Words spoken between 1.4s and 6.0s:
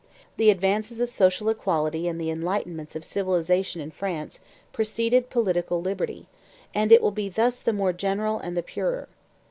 equality and the enlightenments of civilization in France preceded political